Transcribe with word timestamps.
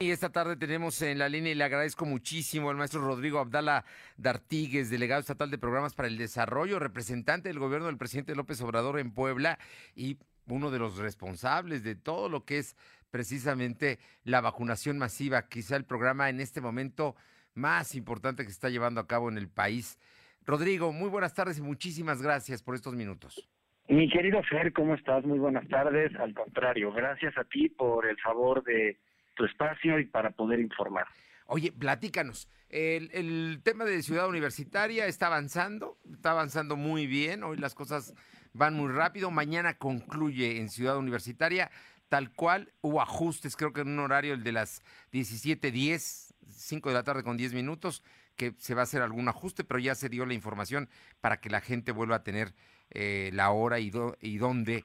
Y 0.00 0.12
esta 0.12 0.30
tarde 0.30 0.56
tenemos 0.56 1.02
en 1.02 1.18
la 1.18 1.28
línea 1.28 1.50
y 1.50 1.56
le 1.56 1.64
agradezco 1.64 2.04
muchísimo 2.04 2.70
al 2.70 2.76
maestro 2.76 3.00
Rodrigo 3.00 3.40
Abdala 3.40 3.84
Dartigues, 4.16 4.90
delegado 4.90 5.20
estatal 5.20 5.50
de 5.50 5.58
programas 5.58 5.94
para 5.94 6.06
el 6.06 6.16
desarrollo, 6.16 6.78
representante 6.78 7.48
del 7.48 7.58
gobierno 7.58 7.88
del 7.88 7.96
presidente 7.96 8.36
López 8.36 8.60
Obrador 8.62 9.00
en 9.00 9.12
Puebla 9.12 9.58
y 9.96 10.16
uno 10.46 10.70
de 10.70 10.78
los 10.78 10.98
responsables 10.98 11.82
de 11.82 11.96
todo 11.96 12.28
lo 12.28 12.44
que 12.44 12.58
es 12.58 12.76
precisamente 13.10 13.98
la 14.22 14.40
vacunación 14.40 14.98
masiva, 14.98 15.48
quizá 15.48 15.74
el 15.74 15.84
programa 15.84 16.30
en 16.30 16.38
este 16.38 16.60
momento 16.60 17.16
más 17.54 17.96
importante 17.96 18.44
que 18.44 18.50
se 18.50 18.54
está 18.54 18.68
llevando 18.68 19.00
a 19.00 19.08
cabo 19.08 19.28
en 19.28 19.36
el 19.36 19.48
país. 19.48 19.98
Rodrigo, 20.46 20.92
muy 20.92 21.08
buenas 21.08 21.34
tardes 21.34 21.58
y 21.58 21.62
muchísimas 21.62 22.22
gracias 22.22 22.62
por 22.62 22.76
estos 22.76 22.94
minutos. 22.94 23.48
Mi 23.88 24.08
querido 24.08 24.44
Fer, 24.44 24.72
¿cómo 24.72 24.94
estás? 24.94 25.24
Muy 25.24 25.40
buenas 25.40 25.66
tardes. 25.66 26.14
Al 26.20 26.34
contrario, 26.34 26.92
gracias 26.92 27.36
a 27.36 27.42
ti 27.42 27.68
por 27.68 28.06
el 28.06 28.16
favor 28.20 28.62
de 28.62 28.96
tu 29.38 29.44
espacio 29.46 29.98
y 29.98 30.04
para 30.04 30.32
poder 30.32 30.60
informar. 30.60 31.06
Oye, 31.46 31.72
platícanos. 31.72 32.48
El, 32.68 33.62
tema 33.62 33.84
de 33.84 34.02
Ciudad 34.02 34.28
Universitaria 34.28 35.06
está 35.06 35.28
avanzando, 35.28 35.96
está 36.12 36.32
avanzando 36.32 36.76
muy 36.76 37.06
bien. 37.06 37.42
Hoy 37.42 37.56
las 37.56 37.74
cosas 37.74 38.12
van 38.52 38.74
muy 38.74 38.92
rápido. 38.92 39.30
Mañana 39.30 39.78
concluye 39.78 40.58
en 40.58 40.68
Ciudad 40.68 40.98
Universitaria. 40.98 41.70
Tal 42.10 42.32
cual, 42.32 42.72
hubo 42.80 43.00
ajustes, 43.00 43.54
creo 43.56 43.72
que 43.72 43.82
en 43.82 43.88
un 43.88 43.98
horario, 44.00 44.34
el 44.34 44.42
de 44.42 44.52
las 44.52 44.82
17.10, 45.12 46.34
5 46.48 46.88
de 46.88 46.94
la 46.94 47.02
tarde 47.02 47.22
con 47.22 47.36
10 47.36 47.52
minutos, 47.52 48.02
que 48.34 48.54
se 48.58 48.74
va 48.74 48.80
a 48.80 48.84
hacer 48.84 49.02
algún 49.02 49.28
ajuste, 49.28 49.62
pero 49.62 49.78
ya 49.78 49.94
se 49.94 50.08
dio 50.08 50.24
la 50.24 50.32
información 50.32 50.88
para 51.20 51.38
que 51.38 51.50
la 51.50 51.60
gente 51.60 51.92
vuelva 51.92 52.16
a 52.16 52.22
tener 52.22 52.54
eh, 52.90 53.30
la 53.34 53.50
hora 53.50 53.78
y, 53.78 53.90
do, 53.90 54.16
y 54.20 54.38
dónde 54.38 54.84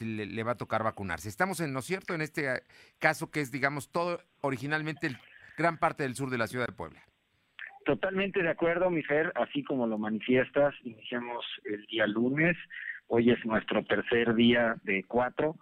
le, 0.00 0.26
le, 0.26 0.42
va 0.42 0.52
a 0.52 0.56
tocar 0.56 0.82
vacunarse. 0.82 1.28
Estamos 1.28 1.60
en, 1.60 1.72
¿no 1.72 1.80
es 1.80 1.84
cierto?, 1.84 2.14
en 2.14 2.22
este 2.22 2.62
caso 2.98 3.30
que 3.30 3.40
es, 3.40 3.50
digamos, 3.50 3.90
todo 3.90 4.20
originalmente 4.40 5.06
el, 5.06 5.16
gran 5.56 5.78
parte 5.78 6.02
del 6.02 6.14
sur 6.14 6.30
de 6.30 6.38
la 6.38 6.46
ciudad 6.46 6.66
de 6.66 6.72
Puebla. 6.72 7.00
Totalmente 7.84 8.42
de 8.42 8.48
acuerdo, 8.48 8.90
mi 8.90 9.02
Fer, 9.02 9.32
así 9.34 9.62
como 9.62 9.86
lo 9.86 9.98
manifiestas, 9.98 10.74
iniciamos 10.84 11.44
el 11.64 11.84
día 11.86 12.06
lunes, 12.06 12.56
hoy 13.08 13.30
es 13.30 13.44
nuestro 13.44 13.84
tercer 13.84 14.34
día 14.34 14.76
de 14.84 15.04
cuatro, 15.04 15.56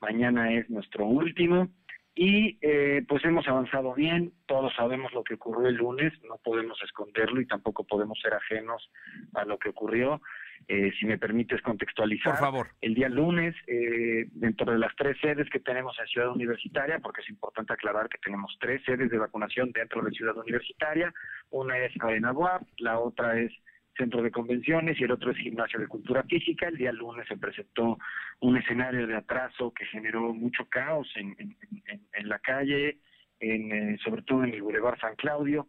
mañana 0.00 0.52
es 0.52 0.70
nuestro 0.70 1.04
último, 1.06 1.68
y 2.14 2.58
eh, 2.60 3.04
pues 3.08 3.24
hemos 3.24 3.48
avanzado 3.48 3.92
bien, 3.92 4.32
todos 4.46 4.72
sabemos 4.76 5.12
lo 5.12 5.24
que 5.24 5.34
ocurrió 5.34 5.68
el 5.68 5.74
lunes, 5.74 6.12
no 6.28 6.36
podemos 6.44 6.80
esconderlo 6.84 7.40
y 7.40 7.46
tampoco 7.46 7.82
podemos 7.82 8.20
ser 8.20 8.34
ajenos 8.34 8.88
a 9.34 9.44
lo 9.44 9.58
que 9.58 9.70
ocurrió. 9.70 10.22
Eh, 10.66 10.92
si 10.98 11.04
me 11.04 11.18
permites 11.18 11.60
contextualizar. 11.60 12.32
Por 12.32 12.40
favor. 12.40 12.66
El 12.80 12.94
día 12.94 13.08
lunes, 13.08 13.54
eh, 13.66 14.26
dentro 14.32 14.72
de 14.72 14.78
las 14.78 14.94
tres 14.96 15.16
sedes 15.20 15.48
que 15.50 15.60
tenemos 15.60 15.94
en 16.00 16.06
Ciudad 16.06 16.30
Universitaria, 16.30 16.98
porque 17.00 17.20
es 17.20 17.28
importante 17.28 17.74
aclarar 17.74 18.08
que 18.08 18.18
tenemos 18.18 18.56
tres 18.58 18.82
sedes 18.84 19.10
de 19.10 19.18
vacunación 19.18 19.72
dentro 19.72 20.02
de 20.02 20.10
Ciudad 20.12 20.36
Universitaria, 20.36 21.12
una 21.50 21.76
es 21.78 21.92
Arena 22.00 22.32
Boab, 22.32 22.62
la 22.78 22.98
otra 22.98 23.38
es 23.38 23.52
Centro 23.96 24.22
de 24.22 24.30
Convenciones 24.30 24.98
y 24.98 25.04
el 25.04 25.12
otro 25.12 25.30
es 25.30 25.36
Gimnasio 25.36 25.78
de 25.78 25.86
Cultura 25.86 26.22
Física. 26.22 26.68
El 26.68 26.78
día 26.78 26.92
lunes 26.92 27.28
se 27.28 27.36
presentó 27.36 27.98
un 28.40 28.56
escenario 28.56 29.06
de 29.06 29.16
atraso 29.16 29.72
que 29.72 29.84
generó 29.86 30.32
mucho 30.32 30.66
caos 30.68 31.08
en, 31.16 31.36
en, 31.38 31.56
en, 31.86 32.00
en 32.12 32.28
la 32.28 32.38
calle, 32.38 32.98
en, 33.38 33.72
eh, 33.72 33.98
sobre 34.02 34.22
todo 34.22 34.44
en 34.44 34.54
el 34.54 34.62
Boulevard 34.62 34.98
San 34.98 35.14
Claudio 35.16 35.68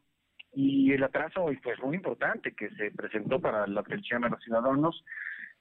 y 0.55 0.93
el 0.93 1.03
atraso 1.03 1.43
hoy 1.43 1.57
pues 1.57 1.81
muy 1.83 1.95
importante 1.95 2.53
que 2.53 2.69
se 2.71 2.91
presentó 2.91 3.39
para 3.39 3.67
la 3.67 3.81
atención 3.81 4.23
a 4.23 4.29
los 4.29 4.41
ciudadanos 4.43 5.03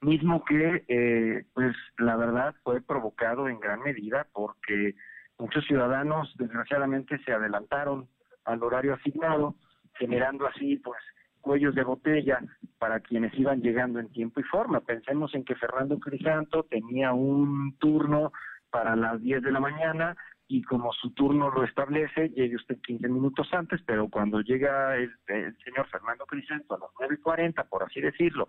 mismo 0.00 0.44
que 0.44 0.84
eh, 0.88 1.44
pues 1.52 1.74
la 1.98 2.16
verdad 2.16 2.54
fue 2.62 2.80
provocado 2.80 3.48
en 3.48 3.58
gran 3.60 3.80
medida 3.80 4.26
porque 4.32 4.94
muchos 5.38 5.64
ciudadanos 5.66 6.32
desgraciadamente 6.38 7.18
se 7.24 7.32
adelantaron 7.32 8.08
al 8.44 8.62
horario 8.62 8.94
asignado 8.94 9.56
generando 9.94 10.46
así 10.46 10.76
pues 10.76 11.00
cuellos 11.40 11.74
de 11.74 11.84
botella 11.84 12.40
para 12.78 13.00
quienes 13.00 13.38
iban 13.38 13.60
llegando 13.60 14.00
en 14.00 14.10
tiempo 14.10 14.40
y 14.40 14.44
forma. 14.44 14.80
Pensemos 14.80 15.34
en 15.34 15.44
que 15.44 15.54
Fernando 15.54 15.98
Crisanto 15.98 16.64
tenía 16.64 17.12
un 17.12 17.76
turno 17.78 18.32
para 18.70 18.96
las 18.96 19.20
10 19.20 19.42
de 19.42 19.52
la 19.52 19.60
mañana 19.60 20.16
y 20.46 20.62
como 20.62 20.92
su 20.92 21.10
turno 21.12 21.50
lo 21.50 21.64
establece, 21.64 22.28
llegue 22.30 22.56
usted 22.56 22.78
15 22.80 23.08
minutos 23.08 23.48
antes, 23.52 23.80
pero 23.86 24.08
cuando 24.08 24.40
llega 24.40 24.96
el, 24.96 25.10
el 25.28 25.56
señor 25.64 25.88
Fernando 25.88 26.26
Crisanto 26.26 26.74
a 26.74 26.78
las 26.78 27.10
9.40, 27.10 27.68
por 27.68 27.82
así 27.82 28.00
decirlo, 28.00 28.46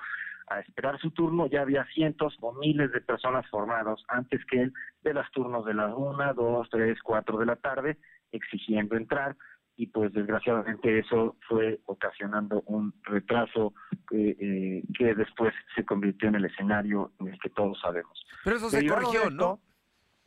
a 0.48 0.60
esperar 0.60 1.00
su 1.00 1.12
turno, 1.12 1.48
ya 1.48 1.62
había 1.62 1.86
cientos 1.94 2.38
o 2.42 2.54
miles 2.54 2.92
de 2.92 3.02
personas 3.02 3.48
formadas 3.50 4.04
antes 4.10 4.46
que 4.46 4.64
él 4.64 4.74
de 5.04 5.14
las 5.14 5.32
turnos 5.32 5.66
de 5.66 5.74
las 5.74 5.94
1, 5.96 6.34
2, 6.34 6.70
3, 6.70 7.00
4 7.02 7.38
de 7.38 7.46
la 7.46 7.56
tarde, 7.56 7.98
exigiendo 8.32 8.96
entrar, 8.98 9.36
y 9.78 9.88
pues 9.88 10.14
desgraciadamente 10.14 11.00
eso 11.00 11.36
fue 11.48 11.80
ocasionando 11.86 12.62
un 12.66 12.94
retraso 13.04 13.74
que, 14.10 14.30
eh, 14.40 14.84
que 14.98 15.16
después 15.16 15.54
se 15.76 15.84
convirtió 15.84 16.30
en 16.30 16.36
el 16.36 16.46
escenario 16.46 17.12
en 17.20 17.30
el 17.30 17.40
que 17.40 17.50
todos 17.50 17.80
sabemos. 17.82 18.26
Pero 18.44 18.58
eso 18.58 18.70
se 18.70 18.88
corrigió, 18.88 19.24
esto, 19.24 19.32
¿no? 19.32 19.60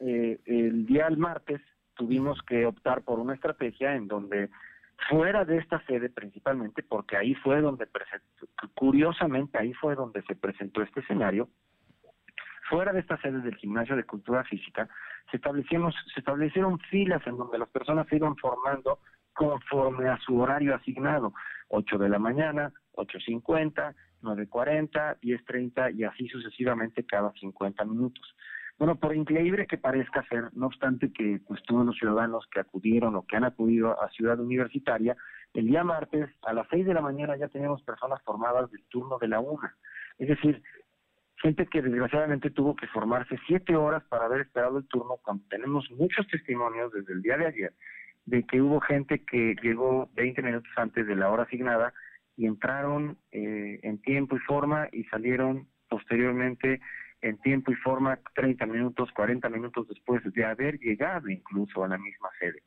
Eh, 0.00 0.38
el 0.46 0.86
día 0.86 1.04
del 1.04 1.18
martes 1.18 1.60
tuvimos 1.94 2.40
que 2.42 2.66
optar 2.66 3.02
por 3.02 3.18
una 3.18 3.34
estrategia 3.34 3.94
en 3.94 4.06
donde 4.06 4.50
fuera 5.08 5.44
de 5.44 5.58
esta 5.58 5.84
sede 5.86 6.08
principalmente, 6.08 6.82
porque 6.82 7.16
ahí 7.16 7.34
fue 7.36 7.60
donde, 7.60 7.88
curiosamente, 8.74 9.58
ahí 9.58 9.72
fue 9.74 9.94
donde 9.94 10.22
se 10.22 10.34
presentó 10.34 10.82
este 10.82 11.00
escenario, 11.00 11.48
fuera 12.68 12.92
de 12.92 13.00
esta 13.00 13.16
sede 13.20 13.40
del 13.40 13.56
gimnasio 13.56 13.96
de 13.96 14.04
cultura 14.04 14.44
física, 14.44 14.88
se 15.30 15.36
establecieron, 15.36 15.92
se 15.92 16.20
establecieron 16.20 16.78
filas 16.90 17.26
en 17.26 17.36
donde 17.36 17.58
las 17.58 17.68
personas 17.68 18.06
se 18.08 18.16
iban 18.16 18.36
formando 18.36 18.98
conforme 19.32 20.08
a 20.08 20.18
su 20.18 20.38
horario 20.38 20.74
asignado, 20.74 21.32
8 21.68 21.98
de 21.98 22.08
la 22.08 22.18
mañana, 22.18 22.72
8.50, 22.94 23.94
9.40, 24.22 25.20
10.30 25.20 25.94
y 25.94 26.04
así 26.04 26.28
sucesivamente 26.28 27.04
cada 27.04 27.32
50 27.32 27.84
minutos. 27.84 28.34
Bueno, 28.78 28.96
por 28.96 29.14
increíble 29.14 29.66
que 29.66 29.76
parezca 29.76 30.24
ser, 30.28 30.50
no 30.54 30.66
obstante 30.66 31.12
que 31.12 31.40
pues 31.46 31.62
todos 31.64 31.84
los 31.84 31.96
ciudadanos 31.96 32.46
que 32.52 32.60
acudieron 32.60 33.16
o 33.16 33.26
que 33.26 33.36
han 33.36 33.44
acudido 33.44 34.00
a 34.00 34.08
Ciudad 34.10 34.38
Universitaria, 34.38 35.16
el 35.54 35.66
día 35.66 35.82
martes 35.82 36.30
a 36.42 36.52
las 36.52 36.66
6 36.70 36.86
de 36.86 36.94
la 36.94 37.00
mañana 37.00 37.36
ya 37.36 37.48
tenemos 37.48 37.82
personas 37.82 38.22
formadas 38.22 38.70
del 38.70 38.84
turno 38.84 39.18
de 39.18 39.28
la 39.28 39.40
una. 39.40 39.74
Es 40.18 40.28
decir, 40.28 40.62
gente 41.42 41.66
que 41.66 41.82
desgraciadamente 41.82 42.50
tuvo 42.50 42.76
que 42.76 42.86
formarse 42.88 43.36
siete 43.46 43.74
horas 43.74 44.04
para 44.08 44.26
haber 44.26 44.42
esperado 44.42 44.78
el 44.78 44.86
turno, 44.86 45.18
cuando 45.22 45.44
tenemos 45.48 45.90
muchos 45.90 46.26
testimonios 46.28 46.92
desde 46.92 47.12
el 47.12 47.22
día 47.22 47.36
de 47.36 47.46
ayer 47.46 47.72
de 48.28 48.44
que 48.44 48.60
hubo 48.60 48.78
gente 48.80 49.24
que 49.24 49.56
llegó 49.62 50.10
20 50.14 50.42
minutos 50.42 50.70
antes 50.76 51.06
de 51.06 51.16
la 51.16 51.30
hora 51.30 51.44
asignada 51.44 51.94
y 52.36 52.46
entraron 52.46 53.16
eh, 53.32 53.80
en 53.82 54.02
tiempo 54.02 54.36
y 54.36 54.40
forma 54.40 54.86
y 54.92 55.04
salieron 55.04 55.66
posteriormente 55.88 56.80
en 57.22 57.38
tiempo 57.38 57.72
y 57.72 57.76
forma 57.76 58.18
30 58.34 58.66
minutos, 58.66 59.10
40 59.12 59.48
minutos 59.48 59.88
después 59.88 60.22
de 60.32 60.44
haber 60.44 60.78
llegado 60.78 61.28
incluso 61.28 61.84
a 61.84 61.88
la 61.88 61.98
misma 61.98 62.28
sede. 62.38 62.62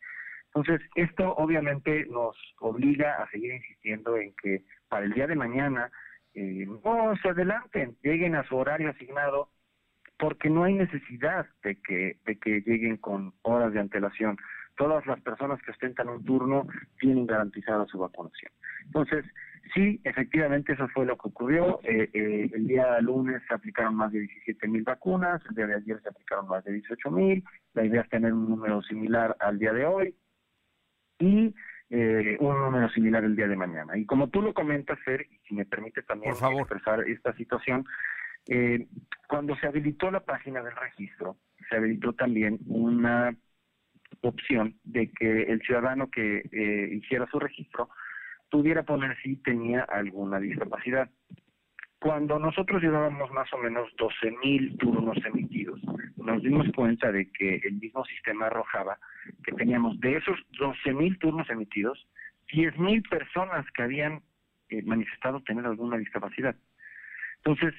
Entonces, 0.53 0.81
esto 0.95 1.33
obviamente 1.35 2.05
nos 2.07 2.35
obliga 2.59 3.23
a 3.23 3.29
seguir 3.29 3.53
insistiendo 3.53 4.17
en 4.17 4.33
que 4.41 4.63
para 4.89 5.05
el 5.05 5.13
día 5.13 5.27
de 5.27 5.35
mañana 5.35 5.89
eh, 6.33 6.65
no 6.65 7.15
se 7.21 7.29
adelanten, 7.29 7.95
lleguen 8.03 8.35
a 8.35 8.43
su 8.43 8.57
horario 8.57 8.89
asignado, 8.89 9.49
porque 10.19 10.49
no 10.49 10.65
hay 10.65 10.73
necesidad 10.73 11.47
de 11.63 11.81
que, 11.81 12.17
de 12.25 12.37
que 12.37 12.61
lleguen 12.61 12.97
con 12.97 13.33
horas 13.43 13.73
de 13.73 13.79
antelación. 13.79 14.37
Todas 14.75 15.05
las 15.05 15.21
personas 15.21 15.61
que 15.61 15.71
ostentan 15.71 16.09
un 16.09 16.23
turno 16.25 16.67
tienen 16.99 17.25
garantizada 17.25 17.85
su 17.85 17.97
vacunación. 17.97 18.51
Entonces, 18.85 19.25
Sí, 19.73 20.01
efectivamente 20.03 20.73
eso 20.73 20.87
fue 20.89 21.05
lo 21.05 21.17
que 21.17 21.29
ocurrió. 21.29 21.79
Eh, 21.83 22.09
eh, 22.13 22.49
el 22.53 22.67
día 22.67 22.99
lunes 22.99 23.41
se 23.47 23.53
aplicaron 23.53 23.95
más 23.95 24.11
de 24.11 24.19
17 24.19 24.67
mil 24.67 24.83
vacunas, 24.83 25.41
el 25.49 25.55
día 25.55 25.67
de 25.67 25.75
ayer 25.75 26.01
se 26.01 26.09
aplicaron 26.09 26.47
más 26.47 26.63
de 26.65 26.73
18 26.73 27.11
mil. 27.11 27.43
La 27.73 27.85
idea 27.85 28.01
es 28.01 28.09
tener 28.09 28.33
un 28.33 28.49
número 28.49 28.81
similar 28.83 29.35
al 29.39 29.59
día 29.59 29.71
de 29.71 29.85
hoy 29.85 30.15
y 31.19 31.53
eh, 31.89 32.37
un 32.39 32.57
número 32.59 32.89
similar 32.89 33.23
el 33.23 33.35
día 33.35 33.47
de 33.47 33.55
mañana. 33.55 33.97
Y 33.97 34.05
como 34.05 34.29
tú 34.29 34.41
lo 34.41 34.53
comentas, 34.53 34.99
Fer, 35.05 35.27
y 35.29 35.37
si 35.47 35.53
me 35.53 35.65
permite 35.65 36.01
también 36.03 36.33
expresar 36.33 37.01
esta 37.07 37.33
situación, 37.35 37.85
eh, 38.47 38.87
cuando 39.27 39.55
se 39.57 39.67
habilitó 39.67 40.09
la 40.09 40.21
página 40.21 40.63
del 40.63 40.75
registro, 40.75 41.37
se 41.69 41.75
habilitó 41.75 42.13
también 42.13 42.59
una 42.65 43.35
opción 44.21 44.75
de 44.83 45.11
que 45.11 45.43
el 45.43 45.61
ciudadano 45.61 46.09
que 46.09 46.43
eh, 46.51 46.89
hiciera 46.93 47.27
su 47.27 47.39
registro 47.39 47.89
pudiera 48.51 48.83
poner 48.83 49.17
si 49.23 49.37
tenía 49.37 49.81
alguna 49.83 50.39
discapacidad. 50.39 51.09
Cuando 51.99 52.37
nosotros 52.37 52.81
llevábamos 52.81 53.31
más 53.31 53.51
o 53.53 53.57
menos 53.57 53.89
12 53.97 54.31
mil 54.43 54.77
turnos 54.77 55.17
emitidos, 55.25 55.79
nos 56.17 56.43
dimos 56.43 56.67
cuenta 56.75 57.11
de 57.11 57.31
que 57.31 57.55
el 57.63 57.75
mismo 57.75 58.03
sistema 58.05 58.47
arrojaba 58.47 58.97
que 59.43 59.53
teníamos 59.53 59.99
de 60.01 60.17
esos 60.17 60.37
12 60.59 60.93
mil 60.93 61.17
turnos 61.19 61.49
emitidos, 61.49 62.07
10 62.51 62.77
mil 62.77 63.01
personas 63.03 63.65
que 63.71 63.83
habían 63.83 64.21
eh, 64.69 64.81
manifestado 64.83 65.41
tener 65.41 65.65
alguna 65.65 65.97
discapacidad. 65.97 66.55
Entonces, 67.37 67.73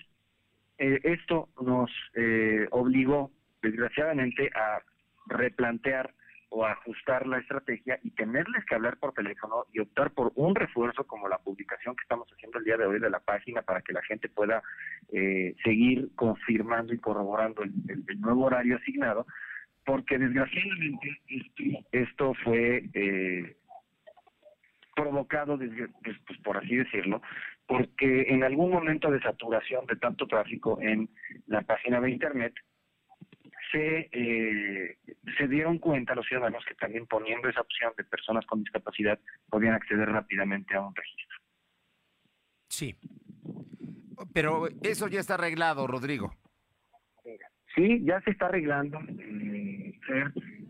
eh, 0.78 1.00
esto 1.04 1.48
nos 1.60 1.90
eh, 2.14 2.66
obligó, 2.70 3.30
desgraciadamente, 3.60 4.50
a 4.54 4.80
replantear 5.26 6.14
o 6.54 6.66
ajustar 6.66 7.26
la 7.26 7.38
estrategia 7.38 7.98
y 8.02 8.10
tenerles 8.10 8.64
que 8.66 8.74
hablar 8.74 8.98
por 8.98 9.14
teléfono 9.14 9.64
y 9.72 9.80
optar 9.80 10.10
por 10.10 10.32
un 10.34 10.54
refuerzo 10.54 11.04
como 11.04 11.26
la 11.26 11.38
publicación 11.38 11.96
que 11.96 12.02
estamos 12.02 12.28
haciendo 12.30 12.58
el 12.58 12.64
día 12.64 12.76
de 12.76 12.84
hoy 12.84 13.00
de 13.00 13.08
la 13.08 13.20
página 13.20 13.62
para 13.62 13.80
que 13.80 13.94
la 13.94 14.02
gente 14.02 14.28
pueda 14.28 14.62
eh, 15.10 15.54
seguir 15.64 16.10
confirmando 16.14 16.92
y 16.92 16.98
corroborando 16.98 17.62
el, 17.62 18.20
nuevo 18.20 18.44
horario 18.44 18.76
asignado, 18.76 19.26
porque 19.86 20.18
desgraciadamente 20.18 21.22
esto 21.90 22.34
fue 22.44 22.84
eh, 22.92 23.56
provocado, 24.94 25.56
pues, 25.56 26.16
pues, 26.26 26.38
por 26.40 26.58
así 26.58 26.76
decirlo, 26.76 27.22
porque 27.66 28.26
en 28.28 28.44
algún 28.44 28.70
momento 28.70 29.10
de 29.10 29.22
saturación 29.22 29.86
de 29.86 29.96
tanto 29.96 30.26
tráfico 30.26 30.78
en 30.82 31.08
la 31.46 31.62
página 31.62 31.98
de 31.98 32.10
Internet, 32.10 32.52
se, 33.72 34.08
eh, 34.12 34.98
se 35.36 35.48
dieron 35.48 35.78
cuenta 35.78 36.14
los 36.14 36.26
ciudadanos 36.26 36.64
que 36.66 36.74
también 36.74 37.06
poniendo 37.06 37.48
esa 37.48 37.62
opción 37.62 37.92
de 37.96 38.04
personas 38.04 38.46
con 38.46 38.62
discapacidad 38.62 39.18
podían 39.50 39.74
acceder 39.74 40.08
rápidamente 40.08 40.74
a 40.74 40.82
un 40.82 40.94
registro. 40.94 41.38
Sí. 42.68 42.94
Pero 44.32 44.68
eso 44.82 45.08
ya 45.08 45.20
está 45.20 45.34
arreglado, 45.34 45.86
Rodrigo. 45.86 46.34
Sí, 47.74 48.04
ya 48.04 48.20
se 48.20 48.30
está 48.30 48.46
arreglando, 48.46 49.00
eh, 49.00 49.94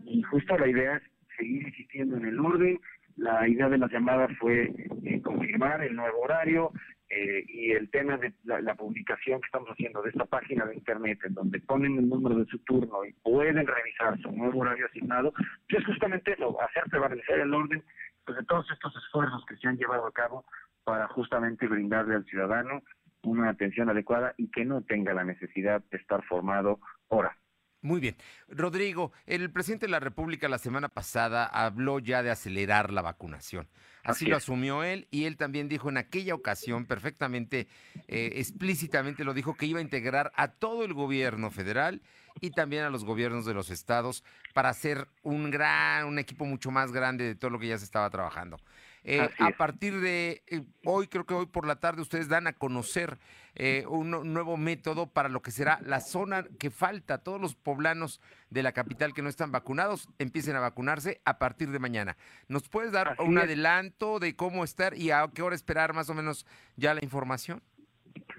y 0.05 0.21
justo 0.23 0.57
la 0.57 0.67
idea 0.67 0.95
es 0.95 1.03
seguir 1.37 1.67
insistiendo 1.67 2.15
en 2.17 2.25
el 2.25 2.39
orden. 2.39 2.79
La 3.17 3.47
idea 3.47 3.67
de 3.69 3.77
las 3.77 3.91
llamadas 3.91 4.31
fue 4.39 4.73
eh, 5.03 5.21
confirmar 5.21 5.83
el 5.83 5.95
nuevo 5.95 6.21
horario, 6.21 6.71
eh, 7.15 7.45
y 7.47 7.71
el 7.71 7.91
tema 7.91 8.17
de 8.17 8.33
la, 8.43 8.73
publicación 8.73 9.39
que 9.39 9.45
estamos 9.45 9.69
haciendo 9.69 10.01
de 10.01 10.09
esta 10.09 10.25
página 10.25 10.65
de 10.65 10.73
internet 10.73 11.19
en 11.23 11.35
donde 11.35 11.59
ponen 11.59 11.97
el 11.97 12.09
número 12.09 12.35
de 12.35 12.45
su 12.45 12.57
turno 12.59 13.05
y 13.05 13.13
pueden 13.13 13.67
revisar 13.67 14.19
su 14.19 14.31
nuevo 14.31 14.61
horario 14.61 14.87
asignado, 14.87 15.31
pues 15.31 15.81
es 15.81 15.85
justamente 15.85 16.33
eso, 16.33 16.59
hacer 16.59 16.83
prevalecer 16.89 17.41
el 17.41 17.53
orden 17.53 17.83
pues, 18.25 18.39
de 18.39 18.45
todos 18.45 18.65
estos 18.71 18.95
esfuerzos 18.95 19.45
que 19.45 19.57
se 19.57 19.67
han 19.67 19.77
llevado 19.77 20.07
a 20.07 20.11
cabo 20.11 20.43
para 20.83 21.07
justamente 21.09 21.67
brindarle 21.67 22.15
al 22.15 22.25
ciudadano 22.25 22.81
una 23.21 23.49
atención 23.49 23.89
adecuada 23.89 24.33
y 24.37 24.49
que 24.49 24.65
no 24.65 24.81
tenga 24.81 25.13
la 25.13 25.23
necesidad 25.23 25.83
de 25.91 25.97
estar 25.97 26.23
formado 26.23 26.79
ahora. 27.11 27.37
Muy 27.83 27.99
bien. 27.99 28.15
Rodrigo, 28.47 29.11
el 29.27 29.51
presidente 29.51 29.87
de 29.87 29.91
la 29.91 29.99
República 29.99 30.47
la 30.47 30.57
semana 30.57 30.87
pasada 30.87 31.45
habló 31.45 31.99
ya 31.99 32.23
de 32.23 32.31
acelerar 32.31 32.93
la 32.93 33.01
vacunación. 33.01 33.67
Así, 34.05 34.25
lo 34.25 34.37
asumió 34.37 34.83
él 34.83 35.07
y 35.11 35.25
él 35.25 35.35
también 35.35 35.67
dijo 35.67 35.89
en 35.89 35.97
aquella 35.97 36.33
ocasión 36.33 36.85
perfectamente, 36.85 37.67
eh, 38.07 38.31
explícitamente 38.35 39.25
lo 39.25 39.33
dijo, 39.33 39.55
que 39.55 39.65
iba 39.65 39.79
a 39.79 39.81
integrar 39.81 40.31
a 40.35 40.47
todo 40.47 40.85
el 40.85 40.93
gobierno 40.93 41.51
federal 41.51 42.01
y 42.39 42.51
también 42.51 42.83
a 42.83 42.89
los 42.89 43.03
gobiernos 43.03 43.45
de 43.45 43.53
los 43.53 43.69
estados 43.69 44.23
para 44.53 44.69
hacer 44.69 45.09
un 45.21 45.51
gran, 45.51 46.05
un 46.05 46.19
equipo 46.19 46.45
mucho 46.45 46.71
más 46.71 46.93
grande 46.93 47.25
de 47.25 47.35
todo 47.35 47.51
lo 47.51 47.59
que 47.59 47.67
ya 47.67 47.77
se 47.77 47.85
estaba 47.85 48.09
trabajando. 48.09 48.57
Eh, 49.05 49.27
a 49.39 49.51
partir 49.51 49.99
de 49.99 50.43
eh, 50.47 50.61
hoy, 50.85 51.07
creo 51.07 51.25
que 51.25 51.33
hoy 51.33 51.45
por 51.45 51.67
la 51.67 51.75
tarde 51.75 52.01
ustedes 52.01 52.29
dan 52.29 52.47
a 52.47 52.53
conocer 52.53 53.17
eh, 53.55 53.83
un 53.87 54.09
nuevo 54.33 54.55
método 54.55 55.07
para 55.07 55.29
lo 55.29 55.41
que 55.41 55.51
será 55.51 55.79
la 55.85 55.99
zona 55.99 56.45
que 56.59 56.69
falta. 56.69 57.17
Todos 57.17 57.41
los 57.41 57.55
poblanos 57.55 58.21
de 58.49 58.63
la 58.63 58.71
capital 58.71 59.13
que 59.13 59.21
no 59.21 59.29
están 59.29 59.51
vacunados 59.51 60.09
empiecen 60.19 60.55
a 60.55 60.61
vacunarse 60.61 61.21
a 61.25 61.37
partir 61.37 61.69
de 61.69 61.79
mañana. 61.79 62.15
¿Nos 62.47 62.69
puedes 62.69 62.91
dar 62.91 63.15
un 63.19 63.37
adelanto 63.37 64.19
de 64.19 64.35
cómo 64.35 64.63
estar 64.63 64.95
y 64.95 65.11
a 65.11 65.27
qué 65.33 65.41
hora 65.41 65.55
esperar 65.55 65.93
más 65.93 66.09
o 66.09 66.13
menos 66.13 66.45
ya 66.77 66.93
la 66.93 67.03
información? 67.03 67.61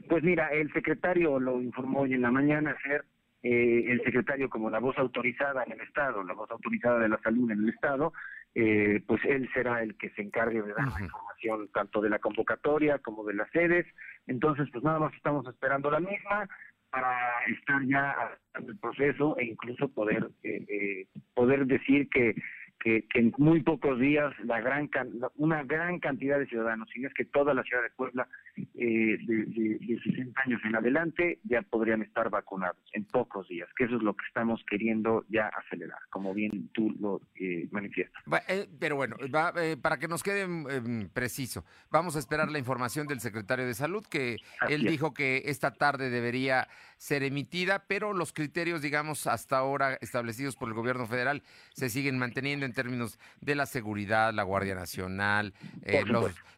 Pues 0.09 0.23
mira, 0.23 0.49
el 0.49 0.73
secretario 0.73 1.39
lo 1.39 1.61
informó 1.61 2.01
hoy 2.01 2.15
en 2.15 2.23
la 2.23 2.31
mañana, 2.31 2.75
Fer, 2.83 3.05
eh, 3.43 3.93
el 3.93 4.03
secretario 4.03 4.49
como 4.49 4.71
la 4.71 4.79
voz 4.79 4.97
autorizada 4.99 5.65
en 5.65 5.73
el 5.73 5.81
Estado, 5.83 6.23
la 6.23 6.35
voz 6.35 6.51
autorizada 6.51 6.99
de 6.99 7.09
la 7.09 7.21
salud 7.23 7.51
en 7.51 7.63
el 7.63 7.69
Estado, 7.69 8.13
eh, 8.55 9.03
pues 9.06 9.25
él 9.25 9.49
será 9.53 9.83
el 9.83 9.97
que 9.97 10.11
se 10.11 10.23
encargue 10.23 10.62
de 10.62 10.73
dar 10.75 10.89
la 10.93 11.05
información 11.05 11.69
tanto 11.73 12.01
de 12.01 12.11
la 12.11 12.21
convocatoria 12.21 12.99
como 12.99 13.25
de 13.25 13.35
las 13.35 13.51
sedes. 13.51 13.87
Entonces, 14.27 14.69
pues 14.73 14.85
nada 14.85 14.99
más 14.99 15.15
estamos 15.15 15.47
esperando 15.49 15.91
la 15.91 16.01
misma 16.01 16.49
para 16.91 17.31
estar 17.49 17.85
ya 17.87 18.39
en 18.55 18.69
el 18.69 18.79
proceso 18.79 19.37
e 19.39 19.47
incluso 19.47 19.89
poder 19.89 20.29
eh, 20.45 21.06
poder 21.35 21.67
decir 21.67 22.09
que 22.09 22.37
que, 22.85 23.07
en 23.15 23.33
muy 23.39 23.63
pocos 23.63 23.99
días 23.99 24.33
la 24.45 24.61
gran 24.61 24.91
una 25.37 25.65
gran 25.65 25.99
cantidad 25.99 26.39
de 26.39 26.47
ciudadanos, 26.47 26.89
si 26.93 27.05
es 27.05 27.15
que 27.15 27.25
toda 27.25 27.55
la 27.55 27.63
ciudad 27.63 27.83
de 27.83 27.91
Puebla 27.91 28.29
eh, 28.57 29.17
de, 29.27 30.01
60 30.05 30.41
años 30.45 30.61
en 30.65 30.77
adelante 30.77 31.39
ya 31.45 31.63
podrían 31.63 32.03
estar 32.03 32.29
vacunados 32.29 32.77
en 32.93 33.05
pocos 33.05 33.49
días, 33.49 33.69
que 33.77 33.85
eso 33.85 33.97
es 33.97 34.03
lo 34.03 34.15
que 34.15 34.27
estamos 34.27 34.63
queriendo 34.69 35.25
ya 35.29 35.49
acelerar, 35.49 35.99
como 36.11 36.35
bien 36.35 36.69
tú 36.75 36.95
lo 37.01 37.23
eh, 37.41 37.69
manifiestas. 37.71 38.23
Eh, 38.49 38.69
pero 38.79 38.97
bueno, 38.97 39.17
eh, 39.21 39.77
para 39.81 39.99
que 39.99 40.07
nos 40.07 40.23
quede 40.23 40.43
em, 40.43 41.09
preciso, 41.09 41.65
vamos 41.91 42.17
a 42.17 42.19
esperar 42.19 42.51
la 42.51 42.59
información 42.59 43.07
del 43.07 43.21
secretario 43.21 43.67
de 43.67 43.75
Salud, 43.75 44.05
que 44.05 44.37
él 44.69 44.85
dijo 44.85 45.15
que 45.15 45.43
esta 45.47 45.73
tarde 45.73 46.11
debería 46.11 46.69
ser 46.99 47.23
emitida, 47.23 47.85
pero 47.87 48.13
los 48.13 48.33
criterios, 48.33 48.83
digamos, 48.83 49.27
hasta 49.27 49.57
ahora 49.57 49.99
establecidos 50.01 50.57
por 50.57 50.69
el 50.69 50.75
gobierno 50.75 51.07
federal 51.07 51.43
se 51.73 51.89
siguen 51.89 52.19
manteniendo 52.19 52.67
en 52.75 52.82
términos 52.82 53.19
de 53.41 53.55
la 53.55 53.67
seguridad, 53.67 54.35
la 54.35 54.43
Guardia 54.43 54.75
Nacional, 54.75 55.55
eh, 55.82 56.03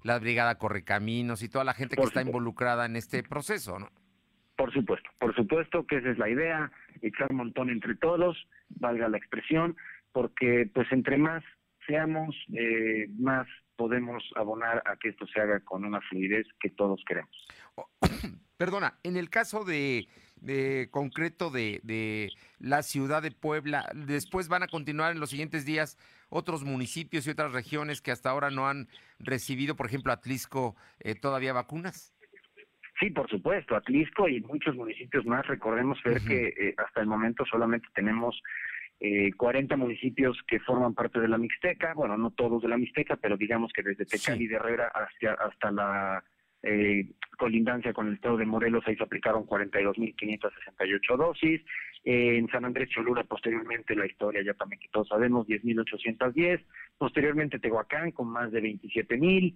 la 0.03 0.19
Brigada 0.19 0.57
Correcaminos 0.57 1.43
y 1.43 1.49
toda 1.49 1.65
la 1.65 1.75
gente 1.75 1.97
que 1.97 2.03
está 2.03 2.23
involucrada 2.23 2.87
en 2.87 2.97
este 2.97 3.23
proceso, 3.23 3.79
¿no? 3.79 3.91
Por 4.57 4.73
supuesto, 4.73 5.11
por 5.19 5.35
supuesto 5.35 5.87
que 5.87 5.99
esa 5.99 6.11
es 6.11 6.19
la 6.19 6.31
idea, 6.31 6.73
echar 7.03 7.31
un 7.31 7.37
montón 7.37 7.69
entre 7.69 7.95
todos, 7.97 8.49
valga 8.71 9.07
la 9.11 9.19
expresión, 9.19 9.77
porque 10.13 10.71
pues 10.73 10.91
entre 10.93 11.19
más 11.19 11.45
seamos, 11.87 12.35
eh, 12.55 13.07
más 13.19 13.47
podemos 13.77 14.25
abonar 14.35 14.83
a 14.87 14.97
que 14.97 15.11
esto 15.11 15.27
se 15.27 15.41
haga 15.41 15.61
con 15.61 15.85
una 15.85 16.01
fluidez 16.01 16.47
que 16.59 16.71
todos 16.71 17.05
queremos. 17.07 17.37
Perdona, 18.57 18.99
en 19.03 19.19
el 19.19 19.29
caso 19.29 19.65
de, 19.65 20.09
de 20.41 20.89
concreto 20.91 21.51
de, 21.51 21.81
de, 21.83 22.31
la 22.59 22.83
ciudad 22.83 23.23
de 23.23 23.31
Puebla, 23.31 23.91
después 23.95 24.49
van 24.49 24.63
a 24.63 24.69
continuar 24.69 25.13
en 25.13 25.21
los 25.21 25.31
siguientes 25.31 25.65
días 25.65 25.99
otros 26.29 26.65
municipios 26.65 27.27
y 27.27 27.31
otras 27.31 27.53
regiones 27.53 28.01
que 28.01 28.11
hasta 28.11 28.31
ahora 28.31 28.51
no 28.51 28.69
han 28.69 28.89
recibido, 29.19 29.77
por 29.77 29.87
ejemplo, 29.87 30.13
Atlisco, 30.13 30.77
eh, 31.01 31.15
todavía 31.15 31.53
vacunas. 31.53 32.13
Sí, 32.99 33.11
por 33.11 33.29
supuesto, 33.29 33.77
Atlisco 33.77 34.29
y 34.29 34.41
muchos 34.41 34.75
municipios 34.75 35.27
más. 35.27 35.47
Recordemos 35.47 35.99
ver 36.03 36.21
que 36.23 36.49
eh, 36.49 36.75
hasta 36.79 37.01
el 37.01 37.07
momento 37.07 37.45
solamente 37.45 37.89
tenemos 37.95 38.41
eh, 39.01 39.31
40 39.37 39.77
municipios 39.77 40.39
que 40.47 40.61
forman 40.61 40.95
parte 40.95 41.21
de 41.21 41.29
la 41.29 41.37
Mixteca, 41.37 41.93
bueno, 41.95 42.17
no 42.17 42.31
todos 42.31 42.63
de 42.63 42.69
la 42.69 42.79
Mixteca, 42.79 43.17
pero 43.17 43.37
digamos 43.37 43.71
que 43.75 43.83
desde 43.83 44.07
Tecali 44.07 44.47
de 44.47 44.57
Herrera 44.57 44.91
hasta, 44.95 45.35
hasta 45.45 45.71
la 45.71 46.25
eh, 46.67 47.07
colindancia 47.39 47.93
con 47.93 48.09
el 48.09 48.15
estado 48.15 48.37
de 48.37 48.47
Morelos, 48.47 48.85
ahí 48.87 48.97
se 48.97 49.05
aplicaron 49.05 49.47
42.568 49.47 51.17
dosis. 51.17 51.61
Eh, 52.05 52.37
en 52.39 52.49
San 52.49 52.65
Andrés 52.65 52.89
Cholula, 52.91 53.25
posteriormente, 53.25 53.95
la 53.95 54.07
historia 54.07 54.43
ya 54.43 54.55
también 54.55 54.81
que 54.81 54.89
todos 54.89 55.09
sabemos, 55.09 55.47
10.810. 55.47 56.61
Posteriormente, 56.99 57.59
Tehuacán, 57.59 58.11
con 58.13 58.29
más 58.29 58.51
de 58.53 58.63
27.000 58.63 59.55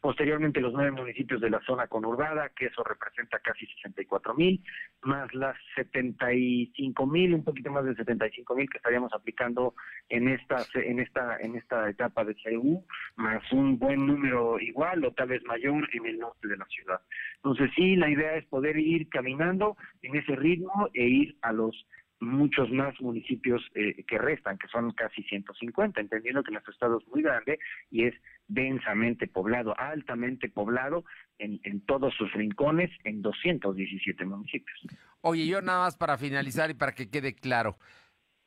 posteriormente 0.00 0.60
los 0.60 0.72
nueve 0.72 0.92
municipios 0.92 1.40
de 1.40 1.50
la 1.50 1.60
zona 1.62 1.88
conurbada, 1.88 2.50
que 2.50 2.66
eso 2.66 2.84
representa 2.84 3.38
casi 3.40 3.66
64 3.66 4.34
mil, 4.34 4.62
más 5.02 5.32
las 5.34 5.56
75 5.74 7.06
mil, 7.06 7.34
un 7.34 7.44
poquito 7.44 7.70
más 7.70 7.84
de 7.84 7.94
75 7.94 8.54
mil 8.54 8.70
que 8.70 8.78
estaríamos 8.78 9.12
aplicando 9.12 9.74
en 10.08 10.28
esta, 10.28 10.64
en 10.74 11.00
esta, 11.00 11.38
en 11.38 11.56
esta 11.56 11.90
etapa 11.90 12.24
de 12.24 12.34
CEU, 12.42 12.84
más 13.16 13.42
un 13.52 13.78
buen 13.78 14.06
número 14.06 14.60
igual 14.60 15.04
o 15.04 15.12
tal 15.12 15.28
vez 15.28 15.42
mayor 15.44 15.88
en 15.92 16.06
el 16.06 16.18
norte 16.18 16.46
de 16.46 16.56
la 16.56 16.66
ciudad. 16.66 17.00
Entonces 17.36 17.70
sí, 17.74 17.96
la 17.96 18.08
idea 18.08 18.36
es 18.36 18.46
poder 18.46 18.78
ir 18.78 19.08
caminando 19.08 19.76
en 20.02 20.16
ese 20.16 20.36
ritmo 20.36 20.88
e 20.94 21.04
ir 21.04 21.36
a 21.42 21.52
los 21.52 21.74
muchos 22.20 22.70
más 22.70 23.00
municipios 23.00 23.62
eh, 23.74 24.04
que 24.04 24.18
restan, 24.18 24.58
que 24.58 24.68
son 24.68 24.90
casi 24.92 25.22
150, 25.22 26.00
entendiendo 26.00 26.42
que 26.42 26.52
nuestro 26.52 26.72
estado 26.72 26.98
es 26.98 27.08
muy 27.08 27.22
grande 27.22 27.58
y 27.90 28.04
es 28.04 28.14
densamente 28.48 29.26
poblado, 29.26 29.78
altamente 29.78 30.48
poblado 30.48 31.04
en, 31.38 31.60
en 31.62 31.80
todos 31.82 32.14
sus 32.14 32.32
rincones, 32.32 32.90
en 33.04 33.22
217 33.22 34.24
municipios. 34.24 34.78
Oye, 35.20 35.46
yo 35.46 35.60
nada 35.62 35.84
más 35.84 35.96
para 35.96 36.18
finalizar 36.18 36.70
y 36.70 36.74
para 36.74 36.92
que 36.92 37.10
quede 37.10 37.34
claro, 37.34 37.78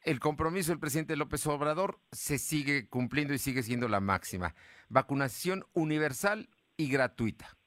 el 0.04 0.20
compromiso 0.20 0.72
del 0.72 0.80
presidente 0.80 1.16
López 1.16 1.46
Obrador 1.48 2.00
se 2.12 2.38
sigue 2.38 2.88
cumpliendo 2.90 3.34
y 3.34 3.38
sigue 3.38 3.62
siendo 3.62 3.88
la 3.88 4.00
máxima. 4.00 4.56
Vacunación 4.90 5.64
universal 5.74 6.50
y 6.76 6.90
gratuita. 6.92 7.58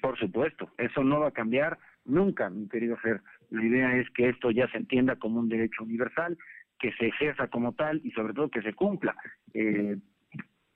Por 0.00 0.18
supuesto, 0.18 0.70
eso 0.78 1.02
no 1.02 1.20
va 1.20 1.28
a 1.28 1.32
cambiar 1.32 1.78
nunca, 2.04 2.50
mi 2.50 2.68
querido 2.68 2.96
Fer. 2.98 3.22
La 3.50 3.64
idea 3.64 3.96
es 3.96 4.08
que 4.10 4.28
esto 4.28 4.50
ya 4.50 4.68
se 4.68 4.78
entienda 4.78 5.16
como 5.16 5.40
un 5.40 5.48
derecho 5.48 5.84
universal, 5.84 6.38
que 6.78 6.92
se 6.92 7.08
ejerza 7.08 7.48
como 7.48 7.74
tal 7.74 8.00
y 8.04 8.10
sobre 8.12 8.32
todo 8.32 8.50
que 8.50 8.62
se 8.62 8.72
cumpla. 8.72 9.14
Eh, 9.54 9.96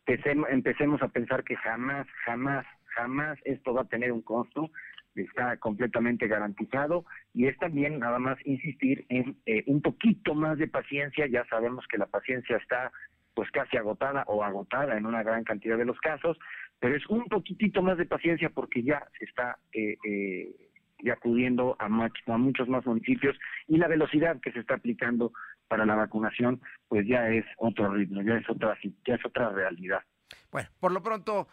empecemos 0.07 1.03
a 1.03 1.09
pensar 1.09 1.45
que 1.45 1.57
jamás, 1.57 2.07
jamás, 2.25 2.67
jamás 2.95 3.39
esto 3.45 3.73
va 3.73 3.83
a 3.83 3.89
tener 3.89 4.13
un 4.13 4.23
costo, 4.23 4.71
está 5.15 5.57
completamente 5.59 6.27
garantizado 6.27 7.05
y 7.33 7.47
es 7.47 7.57
también 7.59 7.99
nada 7.99 8.19
más 8.19 8.39
insistir 8.45 9.07
en 9.09 9.37
eh, 9.47 9.63
un 9.67 9.81
poquito 9.81 10.35
más 10.35 10.59
de 10.59 10.69
paciencia, 10.69 11.27
ya 11.27 11.45
sabemos 11.47 11.87
que 11.89 11.99
la 11.99 12.07
paciencia 12.07 12.57
está 12.57 12.93
pues 13.35 13.51
casi 13.51 13.77
agotada 13.77 14.25
o 14.27 14.45
agotada 14.45 14.97
en 14.97 15.07
una 15.07 15.23
gran 15.23 15.45
cantidad 15.45 15.77
de 15.77 15.85
los 15.85 15.99
casos, 16.01 16.39
pero 16.79 16.97
es 16.97 17.07
un 17.09 17.25
poquitito 17.27 17.83
más 17.83 17.99
de 17.99 18.07
paciencia 18.07 18.51
porque 18.51 18.83
ya 18.83 19.07
se 19.19 19.25
está 19.25 19.59
eh, 19.73 19.97
eh, 20.05 20.55
acudiendo 21.11 21.77
a, 21.79 21.87
a 21.87 22.39
muchos 22.39 22.69
más 22.69 22.87
municipios 22.87 23.37
y 23.69 23.77
la 23.77 23.89
velocidad 23.89 24.41
que 24.41 24.53
se 24.53 24.61
está 24.61 24.75
aplicando 24.75 25.33
para 25.69 25.87
la 25.87 25.95
vacunación 25.95 26.61
pues 26.89 27.07
ya 27.07 27.29
es 27.29 27.45
otro 27.59 27.93
ritmo, 27.93 28.23
ya 28.23 28.37
es 28.37 28.49
otra, 28.49 28.77
ya 29.07 29.15
es 29.15 29.25
otra 29.25 29.51
realidad. 29.51 30.01
Bueno, 30.51 30.69
por 30.81 30.93
lo 30.93 31.03
pronto, 31.03 31.49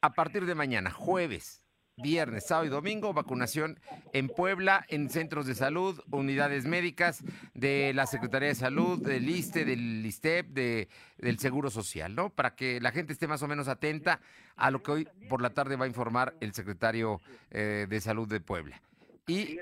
a 0.00 0.12
partir 0.12 0.46
de 0.46 0.54
mañana, 0.54 0.90
jueves, 0.90 1.65
viernes, 1.96 2.46
sábado 2.46 2.66
y 2.66 2.68
domingo, 2.68 3.12
vacunación 3.14 3.80
en 4.12 4.28
Puebla, 4.28 4.84
en 4.88 5.08
centros 5.08 5.46
de 5.46 5.54
salud, 5.54 6.00
unidades 6.10 6.66
médicas 6.66 7.24
de 7.54 7.92
la 7.94 8.06
Secretaría 8.06 8.48
de 8.48 8.54
Salud, 8.54 9.02
del 9.02 9.28
ISTE, 9.28 9.64
del 9.64 10.04
ISTEP, 10.04 10.48
de, 10.48 10.88
del 11.18 11.38
Seguro 11.38 11.70
Social, 11.70 12.14
¿no? 12.14 12.30
Para 12.30 12.54
que 12.54 12.80
la 12.80 12.92
gente 12.92 13.12
esté 13.12 13.26
más 13.26 13.42
o 13.42 13.48
menos 13.48 13.68
atenta 13.68 14.20
a 14.56 14.70
lo 14.70 14.82
que 14.82 14.90
hoy 14.90 15.08
por 15.28 15.40
la 15.40 15.50
tarde 15.50 15.76
va 15.76 15.86
a 15.86 15.88
informar 15.88 16.34
el 16.40 16.52
secretario 16.52 17.20
eh, 17.50 17.86
de 17.88 18.00
Salud 18.00 18.28
de 18.28 18.40
Puebla. 18.40 18.80
Y 19.26 19.58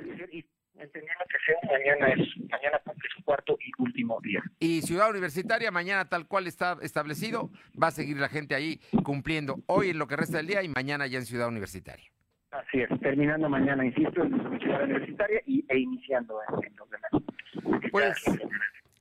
entendiendo 0.77 1.25
que 1.31 1.39
sea 1.47 1.71
mañana 1.71 2.09
es 2.09 2.51
mañana 2.51 2.81
cumple 2.85 3.09
su 3.17 3.23
cuarto 3.23 3.57
y 3.61 3.71
último 3.81 4.19
día. 4.21 4.43
Y 4.59 4.83
Ciudad 4.83 5.09
Universitaria 5.09 5.71
mañana 5.71 6.09
tal 6.09 6.27
cual 6.27 6.49
está 6.49 6.79
establecido, 6.83 7.51
va 7.81 7.89
a 7.89 7.93
seguir 7.93 8.19
la 8.19 8.29
gente 8.29 8.57
ahí 8.57 8.81
cumpliendo 9.05 9.63
hoy 9.67 9.91
en 9.91 9.99
lo 9.99 10.09
que 10.09 10.17
resta 10.17 10.39
del 10.39 10.49
día 10.49 10.63
y 10.65 10.69
mañana 10.69 11.07
ya 11.07 11.19
en 11.19 11.27
Ciudad 11.27 11.47
Universitaria. 11.47 12.14
Así 12.55 12.83
es, 12.83 13.01
terminando 13.01 13.49
mañana, 13.49 13.85
insisto, 13.85 14.23
en 14.23 14.61
Ciudad 14.61 14.85
Universitaria 14.85 15.41
y, 15.45 15.65
e 15.69 15.77
iniciando 15.77 16.39
en, 16.63 16.77
los 16.77 16.89
demás. 16.89 17.91
Pues, 17.91 18.25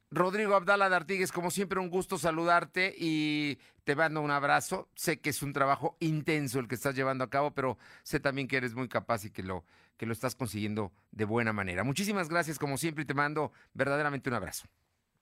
Rodrigo 0.09 0.55
Abdala 0.55 0.89
de 0.89 0.95
Artigues, 0.95 1.31
como 1.31 1.51
siempre, 1.51 1.79
un 1.79 1.91
gusto 1.91 2.17
saludarte 2.17 2.95
y 2.97 3.59
te 3.83 3.95
mando 3.95 4.21
un 4.21 4.31
abrazo. 4.31 4.89
Sé 4.95 5.21
que 5.21 5.29
es 5.29 5.43
un 5.43 5.53
trabajo 5.53 5.97
intenso 5.99 6.59
el 6.59 6.67
que 6.67 6.73
estás 6.73 6.95
llevando 6.95 7.23
a 7.23 7.29
cabo, 7.29 7.51
pero 7.51 7.77
sé 8.01 8.19
también 8.19 8.47
que 8.47 8.57
eres 8.57 8.73
muy 8.73 8.87
capaz 8.87 9.23
y 9.25 9.29
que 9.31 9.43
lo, 9.43 9.63
que 9.97 10.07
lo 10.07 10.13
estás 10.13 10.33
consiguiendo 10.33 10.91
de 11.11 11.25
buena 11.25 11.53
manera. 11.53 11.83
Muchísimas 11.83 12.29
gracias, 12.29 12.57
como 12.57 12.77
siempre, 12.77 13.03
y 13.03 13.05
te 13.05 13.13
mando 13.13 13.51
verdaderamente 13.75 14.29
un 14.31 14.35
abrazo. 14.35 14.67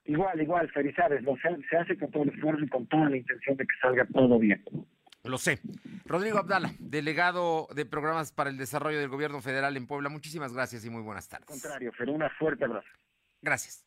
Igual, 0.06 0.40
igual, 0.40 0.70
felicidades. 0.70 1.22
se 1.68 1.76
hace 1.76 1.98
con 1.98 2.10
todo 2.10 2.22
el 2.22 2.30
esfuerzo 2.30 2.64
y 2.64 2.68
con 2.68 2.86
toda 2.86 3.10
la 3.10 3.16
intención 3.18 3.58
de 3.58 3.64
que 3.64 3.74
salga 3.82 4.06
todo 4.06 4.38
bien. 4.38 4.64
Lo 5.24 5.38
sé. 5.38 5.60
Rodrigo 6.04 6.38
Abdala, 6.38 6.72
delegado 6.78 7.68
de 7.74 7.86
programas 7.86 8.32
para 8.32 8.50
el 8.50 8.56
desarrollo 8.56 8.98
del 8.98 9.08
gobierno 9.08 9.40
federal 9.40 9.76
en 9.76 9.86
Puebla, 9.86 10.08
muchísimas 10.08 10.52
gracias 10.52 10.84
y 10.84 10.90
muy 10.90 11.02
buenas 11.02 11.28
tardes. 11.28 11.48
Al 11.48 11.52
contrario, 11.52 11.92
pero 11.96 12.12
una 12.12 12.28
fuerte 12.30 12.64
abrazo. 12.64 12.88
Gracias. 13.40 13.86